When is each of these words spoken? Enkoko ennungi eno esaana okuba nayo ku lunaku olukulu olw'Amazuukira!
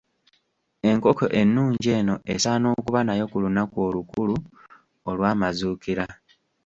Enkoko 0.89 1.25
ennungi 1.39 1.87
eno 1.99 2.15
esaana 2.33 2.65
okuba 2.75 2.99
nayo 3.03 3.25
ku 3.31 3.37
lunaku 3.43 3.75
olukulu 3.87 4.35
olw'Amazuukira! 5.09 6.05